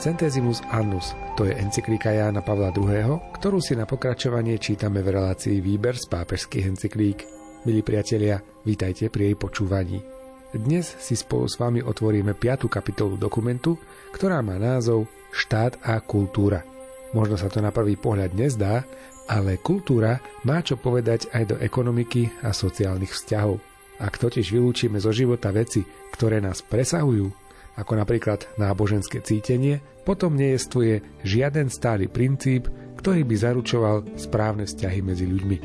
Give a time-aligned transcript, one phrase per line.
[0.00, 5.60] Centesimus Annus, to je encyklika Jána Pavla II., ktorú si na pokračovanie čítame v relácii
[5.60, 7.28] Výber z pápežských encyklík.
[7.68, 10.00] Milí priatelia, vítajte pri jej počúvaní.
[10.56, 12.72] Dnes si spolu s vami otvoríme 5.
[12.72, 13.76] kapitolu dokumentu,
[14.16, 15.04] ktorá má názov
[15.36, 16.64] Štát a kultúra.
[17.12, 18.88] Možno sa to na prvý pohľad nezdá,
[19.28, 20.16] ale kultúra
[20.48, 23.60] má čo povedať aj do ekonomiky a sociálnych vzťahov.
[24.00, 25.84] Ak totiž vylúčime zo života veci,
[26.16, 27.39] ktoré nás presahujú,
[27.80, 32.68] ako napríklad náboženské cítenie, potom nejestvuje žiaden stály princíp,
[33.00, 35.56] ktorý by zaručoval správne vzťahy medzi ľuďmi.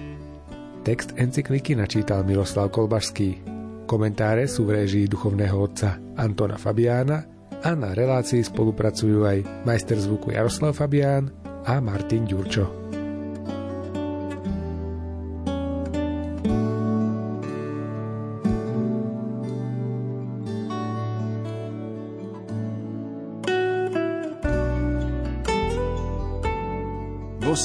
[0.88, 3.44] Text encykliky načítal Miroslav Kolbašský.
[3.90, 7.26] Komentáre sú v réžii duchovného otca Antona Fabiána
[7.66, 11.34] a na relácii spolupracujú aj majster zvuku Jaroslav Fabián
[11.66, 12.85] a Martin Ďurčo.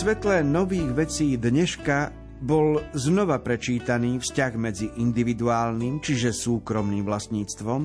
[0.01, 2.09] Svetle nových vecí dneška
[2.41, 7.83] bol znova prečítaný vzťah medzi individuálnym, čiže súkromným vlastníctvom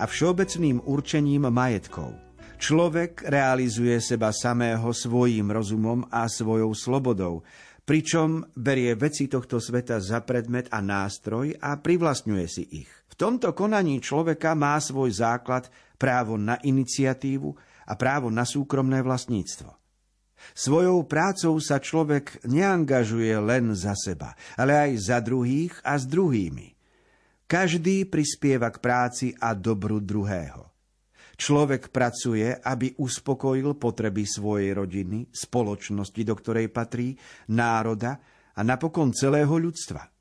[0.00, 2.16] a všeobecným určením majetkov.
[2.56, 7.44] Človek realizuje seba samého svojím rozumom a svojou slobodou,
[7.84, 12.90] pričom berie veci tohto sveta za predmet a nástroj a privlastňuje si ich.
[13.12, 15.68] V tomto konaní človeka má svoj základ
[16.00, 17.52] právo na iniciatívu
[17.84, 19.79] a právo na súkromné vlastníctvo.
[20.52, 26.74] Svojou prácou sa človek neangažuje len za seba, ale aj za druhých a s druhými.
[27.50, 30.70] Každý prispieva k práci a dobru druhého.
[31.40, 37.16] Človek pracuje, aby uspokojil potreby svojej rodiny, spoločnosti, do ktorej patrí,
[37.48, 38.20] národa
[38.52, 40.19] a napokon celého ľudstva.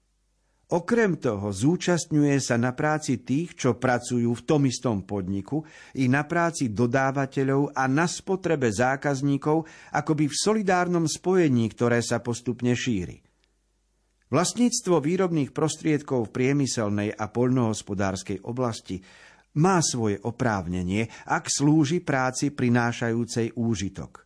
[0.69, 5.65] Okrem toho zúčastňuje sa na práci tých, čo pracujú v tom istom podniku,
[5.97, 9.65] i na práci dodávateľov a na spotrebe zákazníkov,
[9.97, 13.17] akoby v solidárnom spojení, ktoré sa postupne šíri.
[14.29, 19.01] Vlastníctvo výrobných prostriedkov v priemyselnej a poľnohospodárskej oblasti
[19.57, 24.21] má svoje oprávnenie, ak slúži práci prinášajúcej úžitok.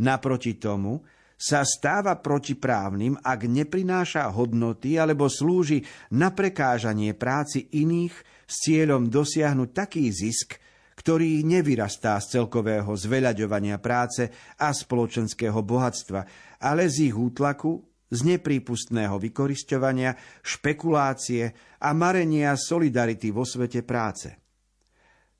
[0.00, 1.04] Naproti tomu,
[1.38, 9.68] sa stáva protiprávnym, ak neprináša hodnoty alebo slúži na prekážanie práci iných s cieľom dosiahnuť
[9.70, 10.58] taký zisk,
[10.98, 14.26] ktorý nevyrastá z celkového zveľaďovania práce
[14.58, 16.20] a spoločenského bohatstva,
[16.58, 21.44] ale z ich útlaku, z neprípustného vykorisťovania, špekulácie
[21.78, 24.34] a marenia solidarity vo svete práce.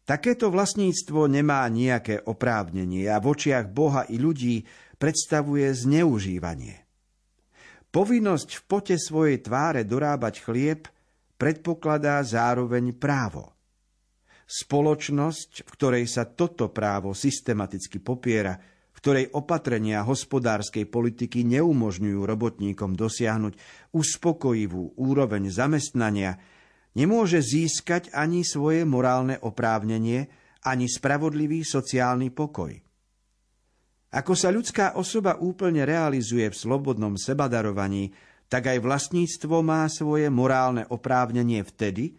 [0.08, 4.64] Takéto vlastníctvo nemá nejaké oprávnenie a v očiach Boha i ľudí
[4.98, 6.84] predstavuje zneužívanie.
[7.88, 10.90] Povinnosť v pote svojej tváre dorábať chlieb
[11.40, 13.56] predpokladá zároveň právo.
[14.44, 18.58] Spoločnosť, v ktorej sa toto právo systematicky popiera,
[18.92, 23.54] v ktorej opatrenia hospodárskej politiky neumožňujú robotníkom dosiahnuť
[23.94, 26.34] uspokojivú úroveň zamestnania,
[26.98, 30.26] nemôže získať ani svoje morálne oprávnenie,
[30.66, 32.87] ani spravodlivý sociálny pokoj.
[34.08, 38.08] Ako sa ľudská osoba úplne realizuje v slobodnom sebadarovaní,
[38.48, 42.16] tak aj vlastníctvo má svoje morálne oprávnenie vtedy,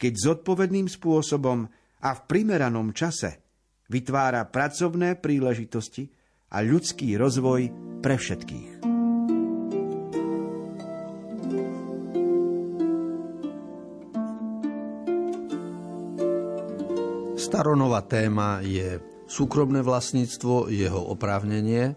[0.00, 1.68] keď zodpovedným spôsobom
[2.00, 3.44] a v primeranom čase
[3.92, 6.08] vytvára pracovné príležitosti
[6.48, 7.68] a ľudský rozvoj
[8.00, 8.88] pre všetkých.
[17.36, 21.94] Staronová téma je súkromné vlastníctvo, jeho oprávnenie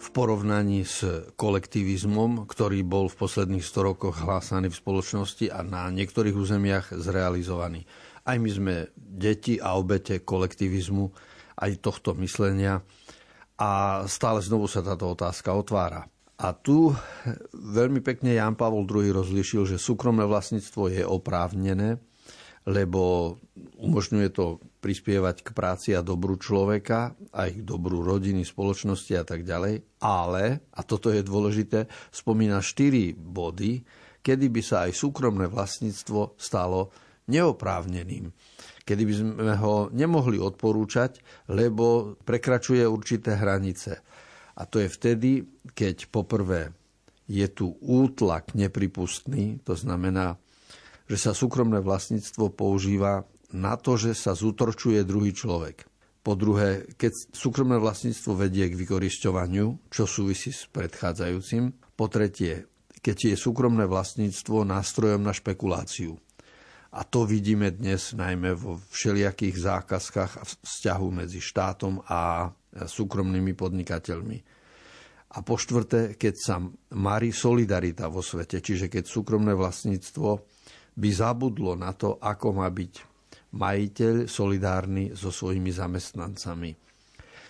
[0.00, 1.04] v porovnaní s
[1.36, 7.84] kolektivizmom, ktorý bol v posledných 100 rokoch hlásaný v spoločnosti a na niektorých územiach zrealizovaný.
[8.24, 11.12] Aj my sme deti a obete kolektivizmu,
[11.60, 12.80] aj tohto myslenia
[13.60, 16.08] a stále znovu sa táto otázka otvára.
[16.40, 16.96] A tu
[17.52, 22.00] veľmi pekne Jan Pavol II rozlišil, že súkromné vlastníctvo je oprávnené,
[22.68, 23.36] lebo
[23.80, 29.44] umožňuje to prispievať k práci a dobru človeka, aj k dobru rodiny, spoločnosti a tak
[29.44, 30.00] ďalej.
[30.00, 33.80] Ale, a toto je dôležité, spomína štyri body,
[34.20, 36.92] kedy by sa aj súkromné vlastníctvo stalo
[37.32, 38.28] neoprávneným.
[38.84, 41.20] Kedy by sme ho nemohli odporúčať,
[41.52, 44.02] lebo prekračuje určité hranice.
[44.60, 45.30] A to je vtedy,
[45.72, 46.74] keď poprvé
[47.30, 50.36] je tu útlak nepripustný, to znamená,
[51.10, 55.82] že sa súkromné vlastníctvo používa na to, že sa zutorčuje druhý človek.
[56.22, 61.74] Po druhé, keď súkromné vlastníctvo vedie k vykorisťovaniu, čo súvisí s predchádzajúcim.
[61.98, 62.70] Po tretie,
[63.02, 66.14] keď je súkromné vlastníctvo nástrojom na špekuláciu.
[66.94, 72.52] A to vidíme dnes najmä vo všelijakých zákazkách a vzťahu medzi štátom a
[72.86, 74.38] súkromnými podnikateľmi.
[75.30, 76.62] A po štvrté, keď sa
[76.94, 80.59] marí solidarita vo svete, čiže keď súkromné vlastníctvo
[81.00, 82.92] by zabudlo na to, ako má byť
[83.56, 86.76] majiteľ solidárny so svojimi zamestnancami.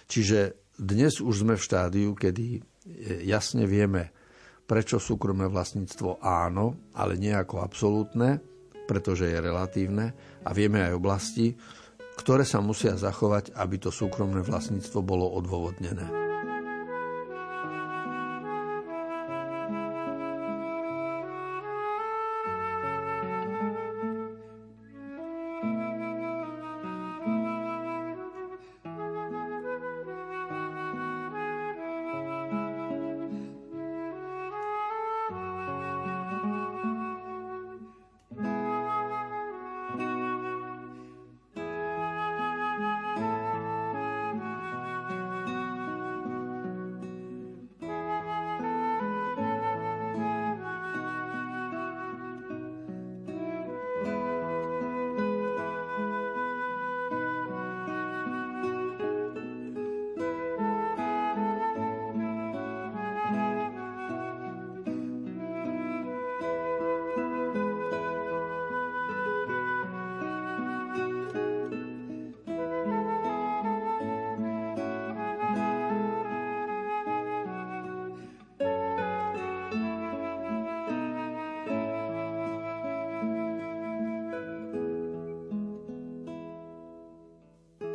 [0.06, 2.62] Čiže dnes už sme v štádiu, kedy
[3.26, 4.14] jasne vieme,
[4.64, 8.38] prečo súkromné vlastníctvo áno, ale nie ako absolútne,
[8.86, 10.14] pretože je relatívne
[10.46, 11.52] a vieme aj oblasti,
[12.16, 16.29] ktoré sa musia zachovať, aby to súkromné vlastníctvo bolo odôvodnené.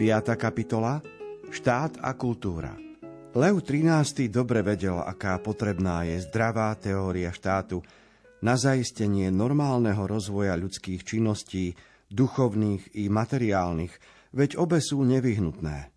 [0.05, 1.01] Piatá kapitola
[1.49, 2.77] Štát a kultúra
[3.33, 7.81] Lev XIII dobre vedel, aká potrebná je zdravá teória štátu
[8.45, 11.73] na zaistenie normálneho rozvoja ľudských činností,
[12.13, 13.97] duchovných i materiálnych,
[14.29, 15.89] veď obe sú nevyhnutné.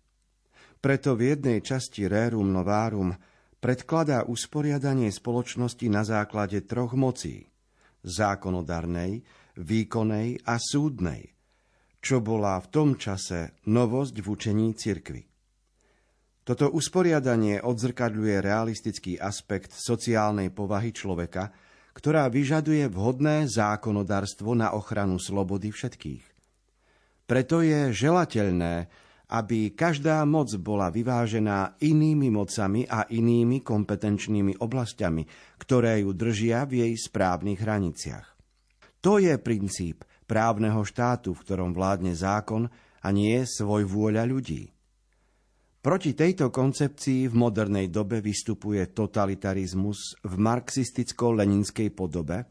[0.81, 3.13] Preto v jednej časti Rerum Novarum
[3.61, 7.45] predkladá usporiadanie spoločnosti na základe troch mocí–
[8.01, 9.21] zákonodarnej,
[9.53, 11.29] výkonnej a súdnej–
[11.99, 15.21] čo bola v tom čase novosť v učení cirkvy.
[16.47, 21.53] Toto usporiadanie odzrkadľuje realistický aspekt sociálnej povahy človeka,
[21.93, 26.25] ktorá vyžaduje vhodné zákonodárstvo na ochranu slobody všetkých.
[27.29, 28.89] Preto je želateľné,
[29.29, 35.21] aby každá moc bola vyvážená inými mocami a inými kompetenčnými oblastiami,
[35.61, 38.27] ktoré ju držia v jej správnych hraniciach.
[39.05, 42.69] To je princíp, právneho štátu, v ktorom vládne zákon
[43.01, 44.69] a nie svoj vôľa ľudí.
[45.79, 52.45] Proti tejto koncepcii v modernej dobe vystupuje totalitarizmus v marxisticko-leninskej podobe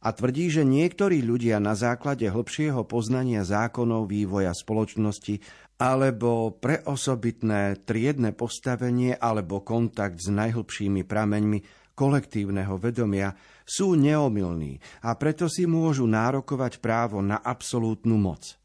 [0.00, 5.38] a tvrdí, že niektorí ľudia na základe hlbšieho poznania zákonov vývoja spoločnosti
[5.78, 11.58] alebo preosobitné triedne postavenie alebo kontakt s najhlbšími prameňmi
[11.94, 13.36] kolektívneho vedomia
[13.70, 18.58] sú neomilní a preto si môžu nárokovať právo na absolútnu moc.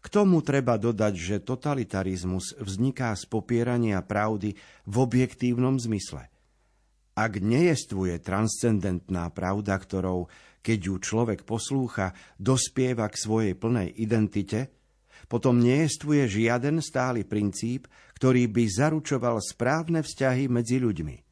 [0.00, 4.56] K tomu treba dodať, že totalitarizmus vzniká z popierania pravdy
[4.88, 6.28] v objektívnom zmysle.
[7.14, 10.28] Ak nejestvuje transcendentná pravda, ktorou,
[10.64, 14.72] keď ju človek poslúcha, dospieva k svojej plnej identite,
[15.24, 21.23] potom nejestvuje žiaden stály princíp, ktorý by zaručoval správne vzťahy medzi ľuďmi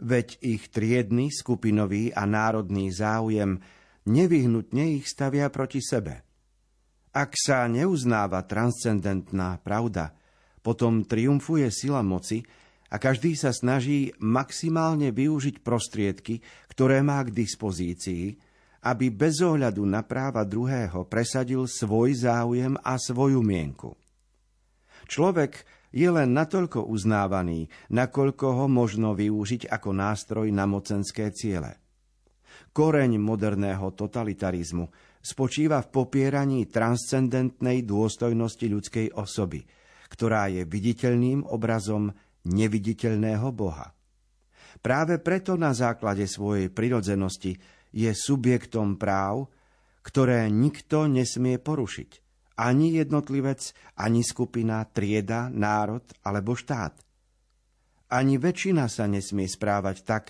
[0.00, 3.60] veď ich triedny, skupinový a národný záujem
[4.06, 6.22] nevyhnutne ich stavia proti sebe.
[7.16, 10.12] Ak sa neuznáva transcendentná pravda,
[10.60, 12.44] potom triumfuje sila moci
[12.92, 18.36] a každý sa snaží maximálne využiť prostriedky, ktoré má k dispozícii,
[18.86, 23.98] aby bez ohľadu na práva druhého presadil svoj záujem a svoju mienku.
[25.06, 31.80] Človek je len natoľko uznávaný, nakoľko ho možno využiť ako nástroj na mocenské ciele.
[32.76, 34.92] Koreň moderného totalitarizmu
[35.24, 39.64] spočíva v popieraní transcendentnej dôstojnosti ľudskej osoby,
[40.12, 42.12] ktorá je viditeľným obrazom
[42.44, 43.88] neviditeľného Boha.
[44.84, 47.56] Práve preto na základe svojej prirodzenosti
[47.96, 49.48] je subjektom práv,
[50.04, 52.10] ktoré nikto nesmie porušiť–
[52.56, 56.96] ani jednotlivec, ani skupina, trieda, národ alebo štát.
[58.12, 60.24] Ani väčšina sa nesmie správať tak,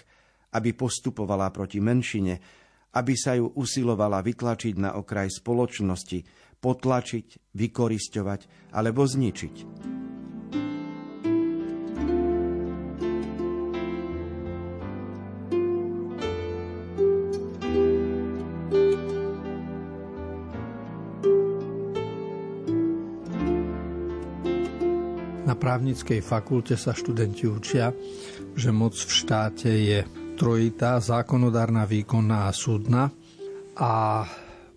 [0.56, 2.34] aby postupovala proti menšine,
[2.96, 6.18] aby sa ju usilovala vytlačiť na okraj spoločnosti,
[6.56, 9.54] potlačiť, vykorisťovať alebo zničiť.
[25.56, 27.90] Právnickej fakulte sa študenti učia,
[28.52, 30.04] že moc v štáte je
[30.36, 33.08] trojitá, zákonodárna, výkonná a súdna.
[33.76, 34.24] A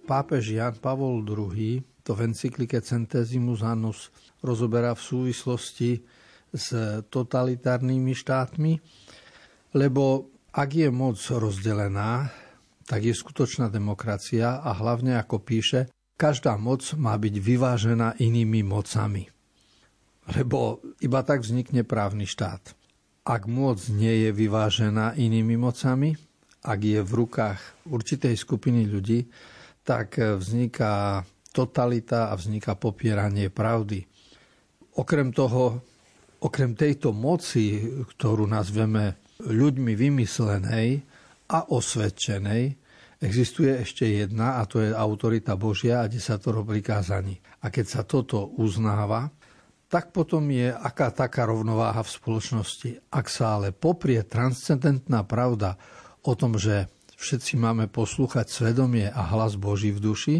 [0.07, 4.09] pápež Jan Pavol II to v encyklike Centesimus Annus
[4.41, 6.01] rozoberá v súvislosti
[6.50, 6.74] s
[7.12, 8.74] totalitárnymi štátmi,
[9.77, 12.33] lebo ak je moc rozdelená,
[12.89, 19.38] tak je skutočná demokracia a hlavne, ako píše, každá moc má byť vyvážená inými mocami
[20.36, 22.75] lebo iba tak vznikne právny štát.
[23.25, 26.17] Ak moc nie je vyvážená inými mocami,
[26.65, 29.29] ak je v rukách určitej skupiny ľudí,
[29.86, 34.05] tak vzniká totalita a vzniká popieranie pravdy.
[35.00, 35.81] Okrem toho,
[36.43, 40.88] okrem tejto moci, ktorú nazveme ľuďmi vymyslenej
[41.50, 42.75] a osvedčenej,
[43.19, 47.39] existuje ešte jedna a to je autorita Božia a desatoro prikázaní.
[47.63, 49.31] A keď sa toto uznáva,
[49.89, 52.89] tak potom je aká taká rovnováha v spoločnosti.
[53.10, 55.81] Ak sa ale poprie transcendentná pravda
[56.22, 56.86] o tom, že
[57.17, 60.38] všetci máme poslúchať svedomie a hlas Boží v duši,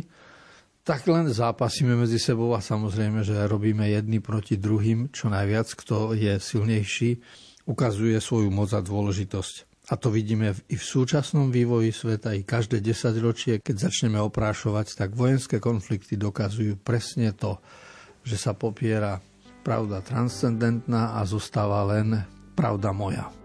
[0.86, 6.18] tak len zápasíme medzi sebou a samozrejme, že robíme jedni proti druhým, čo najviac, kto
[6.18, 7.20] je silnejší,
[7.70, 9.70] ukazuje svoju moc a dôležitosť.
[9.89, 15.18] A to vidíme i v súčasnom vývoji sveta, i každé desaťročie, keď začneme oprášovať, tak
[15.18, 17.58] vojenské konflikty dokazujú presne to,
[18.22, 19.18] že sa popiera
[19.63, 22.24] pravda transcendentná a zostáva len
[22.58, 23.38] pravda moja.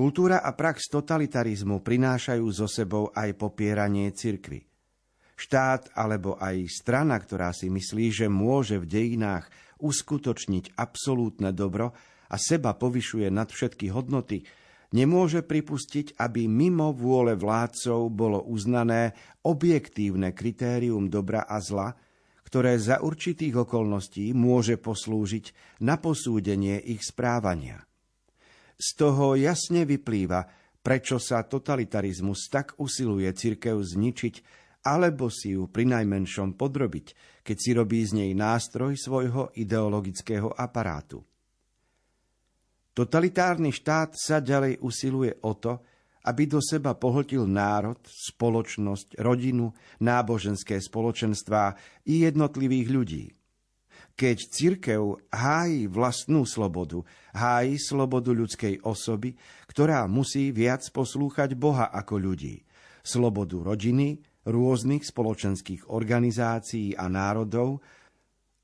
[0.00, 4.64] Kultúra a prax totalitarizmu prinášajú so sebou aj popieranie cirkvy.
[5.36, 11.92] Štát alebo aj strana, ktorá si myslí, že môže v dejinách uskutočniť absolútne dobro
[12.32, 14.40] a seba povyšuje nad všetky hodnoty,
[14.96, 19.12] nemôže pripustiť, aby mimo vôle vládcov bolo uznané
[19.44, 21.92] objektívne kritérium dobra a zla,
[22.48, 27.84] ktoré za určitých okolností môže poslúžiť na posúdenie ich správania.
[28.80, 30.48] Z toho jasne vyplýva,
[30.80, 34.34] prečo sa totalitarizmus tak usiluje cirkev zničiť
[34.88, 37.06] alebo si ju pri najmenšom podrobiť,
[37.44, 41.20] keď si robí z nej nástroj svojho ideologického aparátu.
[42.96, 45.84] Totalitárny štát sa ďalej usiluje o to,
[46.24, 51.76] aby do seba pohltil národ, spoločnosť, rodinu, náboženské spoločenstvá
[52.08, 53.24] i jednotlivých ľudí–
[54.20, 57.00] keď cirkev hájí vlastnú slobodu,
[57.32, 59.32] hájí slobodu ľudskej osoby,
[59.64, 62.60] ktorá musí viac poslúchať Boha ako ľudí,
[63.00, 67.80] slobodu rodiny, rôznych spoločenských organizácií a národov,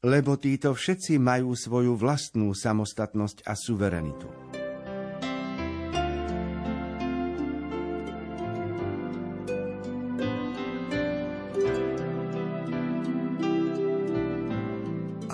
[0.05, 4.29] lebo títo všetci majú svoju vlastnú samostatnosť a suverenitu.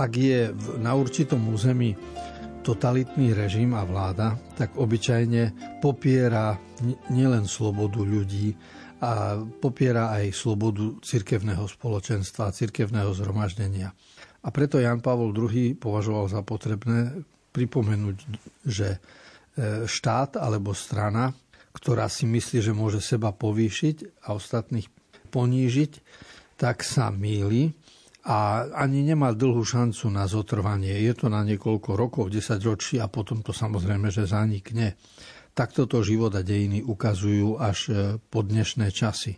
[0.02, 0.50] Ak je
[0.82, 1.94] na určitom území
[2.66, 6.58] totalitný režim a vláda, tak obyčajne popiera
[7.14, 8.50] nielen slobodu ľudí,
[9.02, 13.90] a popiera aj slobodu cirkevného spoločenstva, cirkevného zhromaždenia.
[14.46, 17.10] A preto Jan Pavol II považoval za potrebné
[17.50, 18.16] pripomenúť,
[18.62, 18.98] že e,
[19.90, 21.34] štát alebo strana,
[21.74, 24.86] ktorá si myslí, že môže seba povýšiť a ostatných
[25.34, 25.92] ponížiť,
[26.54, 27.74] tak sa míli
[28.22, 30.94] a ani nemá dlhú šancu na zotrvanie.
[31.02, 34.94] Je to na niekoľko rokov, 10 ročí a potom to samozrejme, že zanikne.
[35.52, 39.36] Takto to život a dejiny ukazujú až e, po dnešné časy.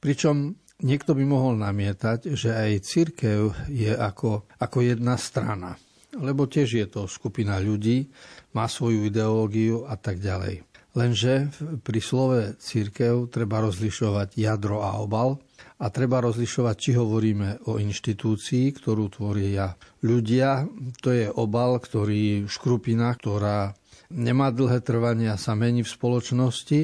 [0.00, 0.54] Pričom
[0.86, 5.76] niekto by mohol namietať, že aj církev je ako, ako jedna strana.
[6.16, 8.08] Lebo tiež je to skupina ľudí,
[8.54, 10.64] má svoju ideológiu a tak ďalej.
[10.92, 11.48] Lenže
[11.80, 15.40] pri slove církev treba rozlišovať jadro a obal
[15.82, 19.74] a treba rozlišovať, či hovoríme o inštitúcii, ktorú tvoria
[20.06, 20.66] ľudia.
[21.02, 23.74] To je obal, ktorý, škrupina, ktorá
[24.12, 26.80] nemá dlhé trvanie a sa mení v spoločnosti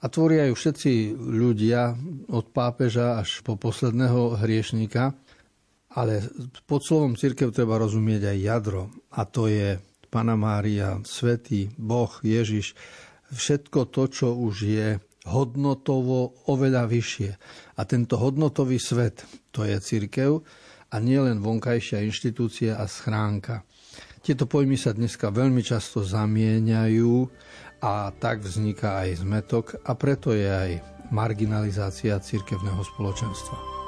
[0.00, 1.92] a tvoria ju všetci ľudia
[2.32, 5.12] od pápeža až po posledného hriešníka.
[5.90, 6.22] Ale
[6.70, 12.78] pod slovom církev treba rozumieť aj jadro a to je Pana Mária, Svetý, Boh, Ježiš,
[13.34, 14.88] všetko to, čo už je
[15.28, 17.30] hodnotovo oveľa vyššie.
[17.76, 20.40] A tento hodnotový svet, to je církev
[20.90, 23.62] a nielen vonkajšia inštitúcia a schránka.
[24.20, 27.14] Tieto pojmy sa dneska veľmi často zamieňajú
[27.80, 30.70] a tak vzniká aj zmetok a preto je aj
[31.08, 33.79] marginalizácia cirkevného spoločenstva.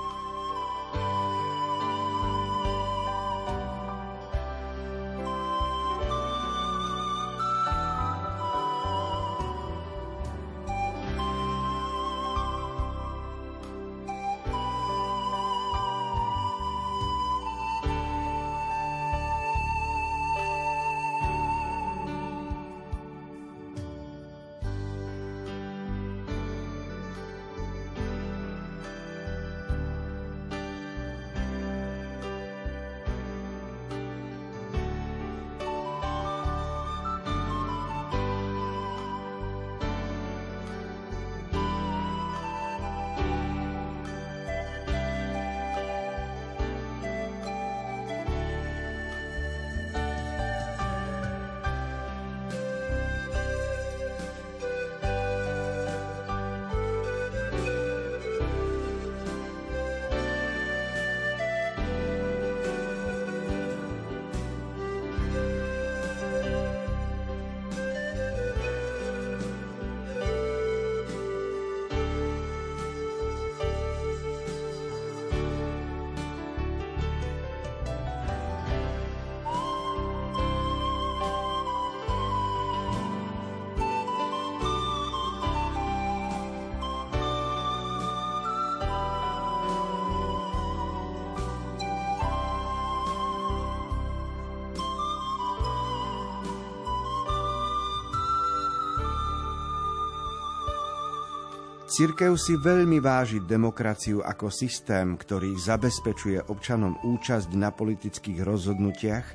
[101.92, 109.26] Cirkev si veľmi váži demokraciu ako systém, ktorý zabezpečuje občanom účasť na politických rozhodnutiach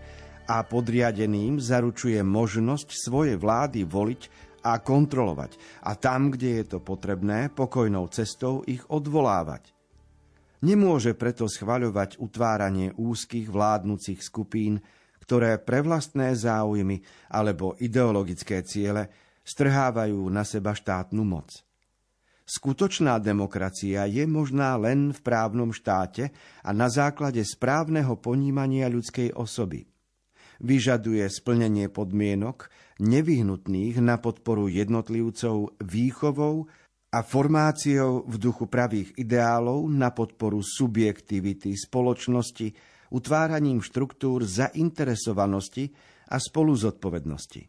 [0.49, 4.21] a podriadeným zaručuje možnosť svoje vlády voliť
[4.65, 9.69] a kontrolovať a tam, kde je to potrebné, pokojnou cestou ich odvolávať.
[10.65, 14.81] Nemôže preto schvaľovať utváranie úzkých vládnúcich skupín,
[15.21, 19.13] ktoré pre vlastné záujmy alebo ideologické ciele
[19.45, 21.66] strhávajú na seba štátnu moc.
[22.47, 26.31] Skutočná demokracia je možná len v právnom štáte
[26.63, 29.83] a na základe správneho ponímania ľudskej osoby.
[30.63, 32.71] Vyžaduje splnenie podmienok
[33.03, 36.71] nevyhnutných na podporu jednotlivcov výchovou
[37.11, 42.67] a formáciou v duchu pravých ideálov na podporu subjektivity spoločnosti,
[43.11, 45.91] utváraním štruktúr zainteresovanosti
[46.31, 47.61] a spoluzodpovednosti.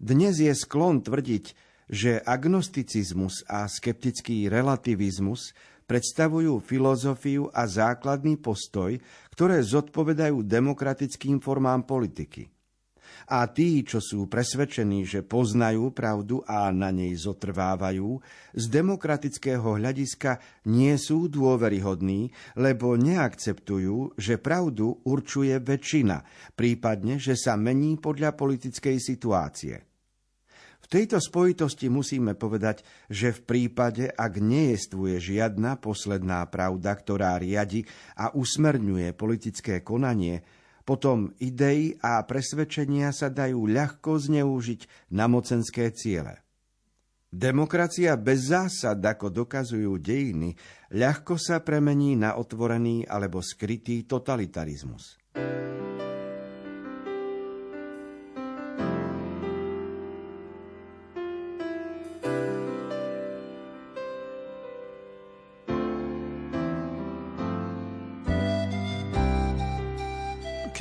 [0.00, 5.52] Dnes je sklon tvrdiť, že agnosticizmus a skeptický relativizmus
[5.84, 8.96] predstavujú filozofiu a základný postoj,
[9.32, 12.48] ktoré zodpovedajú demokratickým formám politiky.
[13.24, 18.20] A tí, čo sú presvedčení, že poznajú pravdu a na nej zotrvávajú,
[18.52, 26.20] z demokratického hľadiska nie sú dôveryhodní, lebo neakceptujú, že pravdu určuje väčšina,
[26.52, 29.93] prípadne, že sa mení podľa politickej situácie.
[30.84, 37.88] V tejto spojitosti musíme povedať, že v prípade, ak nejestvuje žiadna posledná pravda, ktorá riadi
[38.20, 40.44] a usmerňuje politické konanie,
[40.84, 46.44] potom idei a presvedčenia sa dajú ľahko zneužiť na mocenské ciele.
[47.32, 50.54] Demokracia bez zásad, ako dokazujú dejiny,
[50.92, 55.23] ľahko sa premení na otvorený alebo skrytý totalitarizmus.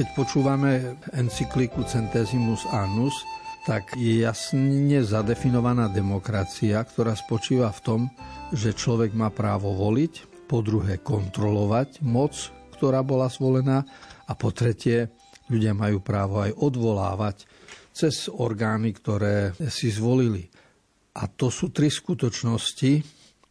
[0.04, 3.24] Keď počúvame encykliku Centesimus Annus,
[3.64, 8.02] tak je jasne zadefinovaná demokracia, ktorá spočíva v tom,
[8.52, 12.36] že človek má právo voliť, po druhé kontrolovať moc,
[12.76, 13.88] ktorá bola zvolená
[14.28, 15.08] a po tretie
[15.48, 17.48] ľudia majú právo aj odvolávať
[17.96, 20.52] cez orgány, ktoré si zvolili.
[21.16, 22.92] A to sú tri skutočnosti,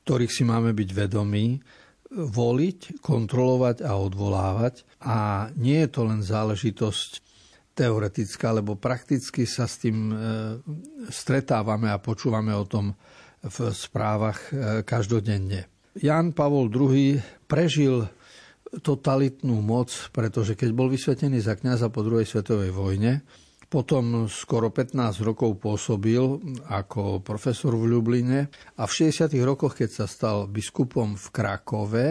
[0.04, 1.56] ktorých si máme byť vedomí,
[2.12, 4.84] voliť, kontrolovať a odvolávať.
[5.02, 7.10] A nie je to len záležitosť
[7.72, 10.14] teoretická, lebo prakticky sa s tým e,
[11.08, 12.92] stretávame a počúvame o tom
[13.40, 15.66] v správach e, každodenne.
[15.96, 17.16] Jan Pavol II
[17.48, 18.04] prežil
[18.80, 23.20] totalitnú moc, pretože keď bol vysvetený za kniaza po druhej svetovej vojne,
[23.72, 26.20] potom skoro 15 rokov pôsobil
[26.68, 29.32] ako profesor v Ljubline a v 60.
[29.40, 32.06] rokoch, keď sa stal biskupom v Krakove,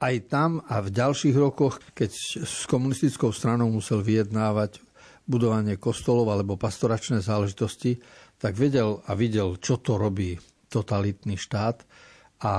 [0.00, 4.80] aj tam a v ďalších rokoch, keď s komunistickou stranou musel vyjednávať
[5.28, 8.00] budovanie kostolov alebo pastoračné záležitosti,
[8.40, 10.40] tak vedel a videl, čo to robí
[10.72, 11.84] totalitný štát
[12.40, 12.54] a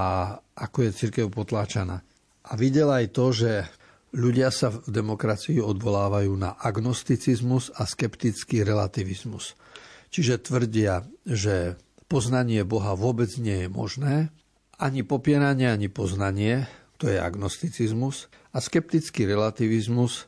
[0.53, 2.05] ako je církev potláčaná.
[2.45, 3.65] A videl aj to, že
[4.11, 9.55] Ľudia sa v demokracii odvolávajú na agnosticizmus a skeptický relativizmus.
[10.11, 11.79] Čiže tvrdia, že
[12.11, 14.15] poznanie Boha vôbec nie je možné,
[14.75, 16.67] ani popieranie, ani poznanie,
[16.99, 18.27] to je agnosticizmus.
[18.51, 20.27] A skeptický relativizmus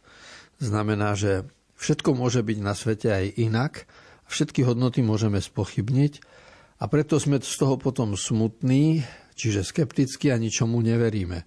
[0.63, 1.43] znamená, že
[1.75, 3.73] všetko môže byť na svete aj inak,
[4.31, 6.23] všetky hodnoty môžeme spochybniť
[6.79, 9.03] a preto sme z toho potom smutní,
[9.35, 11.43] čiže skepticky a ničomu neveríme.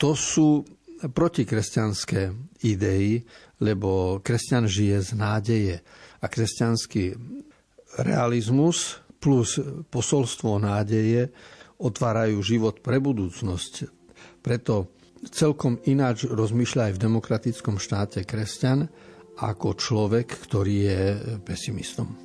[0.00, 0.64] To sú
[1.10, 2.32] protikresťanské
[2.64, 3.20] idei,
[3.60, 5.76] lebo kresťan žije z nádeje.
[6.20, 7.14] A kresťanský
[8.00, 11.28] realizmus plus posolstvo nádeje
[11.80, 13.72] otvárajú život pre budúcnosť.
[14.44, 14.92] Preto
[15.32, 18.88] celkom ináč rozmýšľa aj v demokratickom štáte kresťan
[19.40, 21.00] ako človek, ktorý je
[21.42, 22.23] pesimistom.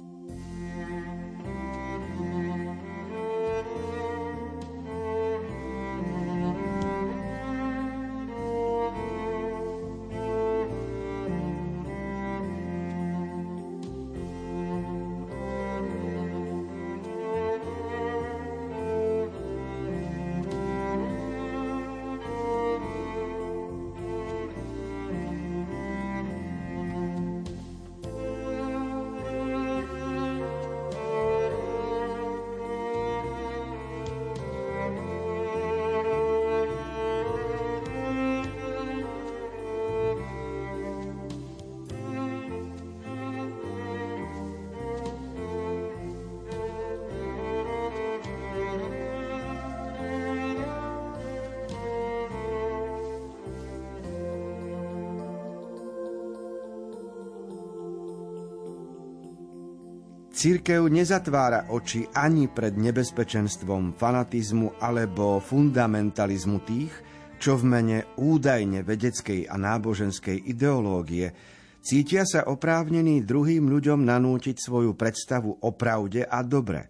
[60.39, 66.95] Církev nezatvára oči ani pred nebezpečenstvom fanatizmu alebo fundamentalizmu tých,
[67.43, 71.36] čo v mene údajne vedeckej a náboženskej ideológie
[71.84, 76.88] cítia sa oprávnení druhým ľuďom nanútiť svoju predstavu o pravde a dobre.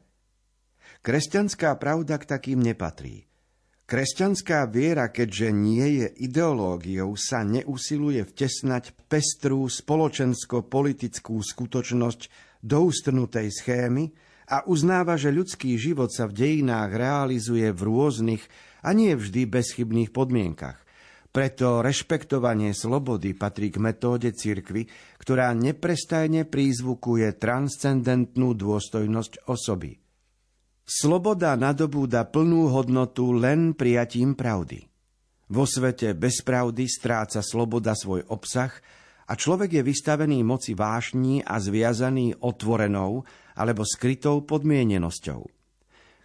[1.01, 3.25] Kresťanská pravda k takým nepatrí.
[3.89, 14.11] Kresťanská viera, keďže nie je ideológiou, sa neusiluje vtesnať pestrú spoločensko-politickú skutočnosť do ústrnutej schémy
[14.49, 18.43] a uznáva, že ľudský život sa v dejinách realizuje v rôznych
[18.81, 20.81] a nie vždy bezchybných podmienkach.
[21.29, 24.89] Preto rešpektovanie slobody patrí k metóde cirkvy,
[25.21, 30.01] ktorá neprestajne prízvukuje transcendentnú dôstojnosť osoby.
[30.89, 34.89] Sloboda nadobúda plnú hodnotu len prijatím pravdy.
[35.53, 38.73] Vo svete bez pravdy stráca sloboda svoj obsah
[39.29, 43.21] a človek je vystavený moci vášní a zviazaný otvorenou
[43.53, 45.45] alebo skrytou podmienenosťou.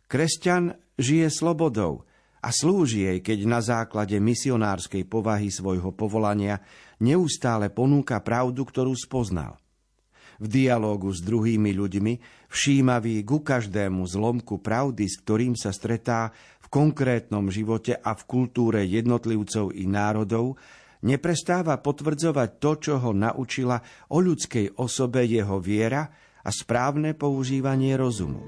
[0.08, 2.08] Kresťan žije slobodou
[2.40, 6.64] a slúži jej, keď na základe misionárskej povahy svojho povolania
[7.00, 9.60] neustále ponúka pravdu, ktorú spoznal.
[10.42, 12.14] V dialógu s druhými ľuďmi,
[12.50, 18.82] všímavý ku každému zlomku pravdy, s ktorým sa stretá v konkrétnom živote a v kultúre
[18.82, 20.58] jednotlivcov i národov,
[21.04, 23.78] neprestáva potvrdzovať to, čo ho naučila
[24.10, 26.08] o ľudskej osobe jeho viera
[26.44, 28.40] a správne používanie rozumu.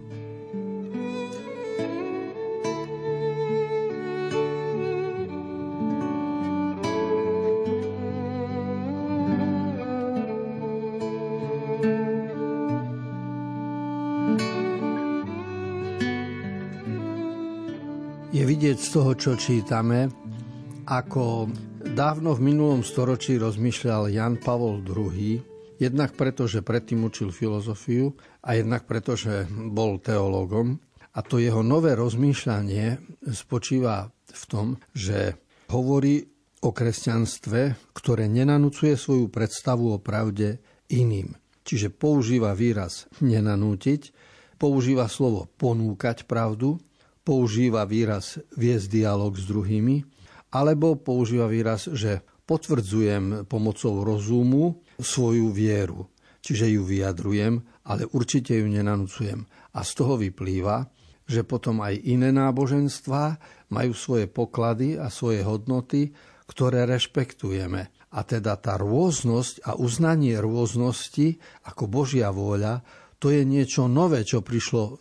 [18.36, 20.12] Je vidieť z toho, čo čítame,
[20.84, 21.48] ako
[21.96, 25.40] Dávno v minulom storočí rozmýšľal Jan Pavol II,
[25.80, 28.12] jednak preto, že predtým učil filozofiu
[28.44, 30.76] a jednak preto, že bol teológom.
[31.16, 33.00] A to jeho nové rozmýšľanie
[33.32, 35.40] spočíva v tom, že
[35.72, 36.20] hovorí
[36.60, 40.60] o kresťanstve, ktoré nenanúcuje svoju predstavu o pravde
[40.92, 41.32] iným.
[41.64, 44.12] Čiže používa výraz nenanútiť,
[44.60, 46.76] používa slovo ponúkať pravdu,
[47.24, 50.15] používa výraz viesť dialog s druhými
[50.56, 56.08] alebo používa výraz, že potvrdzujem pomocou rozumu svoju vieru.
[56.40, 59.44] Čiže ju vyjadrujem, ale určite ju nenanúcujem.
[59.76, 60.86] A z toho vyplýva,
[61.26, 63.36] že potom aj iné náboženstvá
[63.74, 66.14] majú svoje poklady a svoje hodnoty,
[66.46, 67.90] ktoré rešpektujeme.
[68.14, 74.44] A teda tá rôznosť a uznanie rôznosti ako Božia vôľa to je niečo nové, čo
[74.44, 74.92] prišlo e,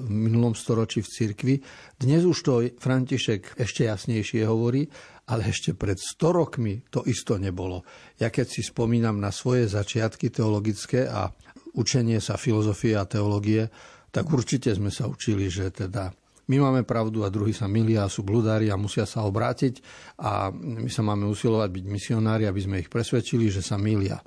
[0.00, 1.54] v minulom storočí v cirkvi.
[2.00, 4.88] Dnes už to František ešte jasnejšie hovorí,
[5.28, 7.84] ale ešte pred 100 rokmi to isto nebolo.
[8.16, 11.28] Ja keď si spomínam na svoje začiatky teologické a
[11.76, 13.68] učenie sa filozofie a teológie,
[14.10, 16.10] tak určite sme sa učili, že teda
[16.50, 19.78] my máme pravdu a druhí sa milia sú bludári a musia sa obrátiť
[20.18, 24.18] a my sa máme usilovať byť misionári, aby sme ich presvedčili, že sa milia.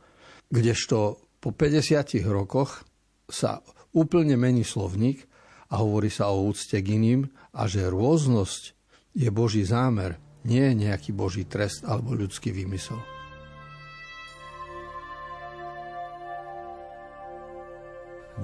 [0.48, 2.88] Kdežto po 50 rokoch
[3.30, 5.26] sa úplne mení slovník
[5.72, 8.64] a hovorí sa o úcte k iným a že rôznosť
[9.14, 12.98] je Boží zámer, nie je nejaký Boží trest alebo ľudský výmysel.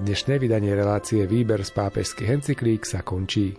[0.00, 3.52] Dnešné vydanie relácie Výber z pápežských encyklík sa končí.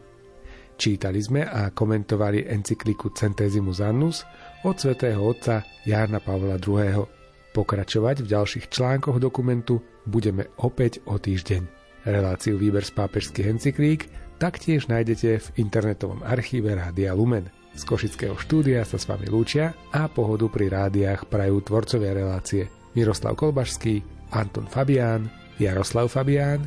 [0.74, 4.26] Čítali sme a komentovali encykliku Centesimus Annus
[4.66, 7.21] od svätého otca Járna Pavla II.
[7.52, 11.68] Pokračovať v ďalších článkoch dokumentu budeme opäť o týždeň.
[12.08, 14.08] Reláciu Výber z pápežských encyklík
[14.42, 17.52] taktiež nájdete v internetovom archíve Rádia Lumen.
[17.76, 23.38] Z Košického štúdia sa s vami lúčia a pohodu pri rádiách prajú tvorcovia relácie Miroslav
[23.38, 25.28] Kolbašský, Anton Fabián,
[25.60, 26.66] Jaroslav Fabián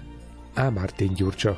[0.54, 1.56] a Martin Ďurčo.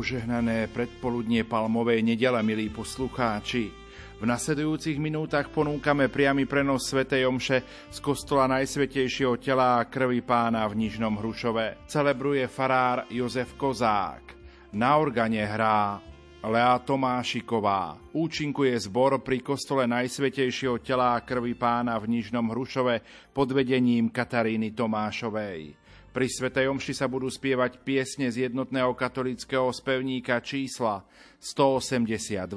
[0.00, 3.68] Požehnané predpoludnie palmovej nedele, milí poslucháči.
[4.16, 7.60] V nasledujúcich minútach ponúkame priamy prenos Svetej Omše
[7.92, 11.84] z kostola Najsvetejšieho tela a krvi pána v Nižnom Hrušove.
[11.84, 14.24] Celebruje farár Jozef Kozák.
[14.72, 16.00] Na organe hrá
[16.48, 18.00] Lea Tomášiková.
[18.16, 23.04] Účinkuje zbor pri kostole Najsvetejšieho tela a krvi pána v Nižnom Hrušove
[23.36, 25.79] pod vedením Kataríny Tomášovej.
[26.10, 31.06] Pri Svetej Omši sa budú spievať piesne z jednotného katolického spevníka čísla
[31.38, 32.50] 182,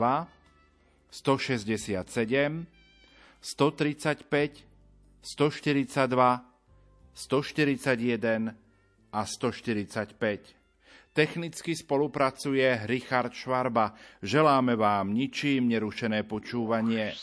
[1.13, 2.65] 167,
[3.37, 4.65] 135,
[5.21, 6.41] 142,
[7.13, 8.57] 141
[9.13, 10.57] a 145.
[11.13, 13.93] Technicky spolupracuje Richard Švarba.
[14.25, 17.13] Želáme vám ničím nerušené počúvanie.